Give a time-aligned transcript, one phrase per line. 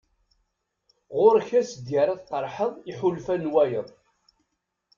[1.17, 3.87] Ɣur-k ass deg ara tqeṛḥeḍ iḥulfan n wayeḍ.